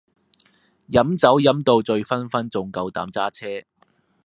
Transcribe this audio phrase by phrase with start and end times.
[0.89, 3.67] 飲酒飲到醉醺醺仲夠膽揸車